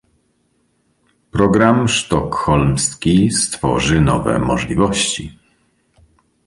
Program 1.31 1.87
sztokholmski 1.87 3.31
stworzy 3.31 4.01
nowe 4.01 4.39
możliwości 4.39 5.37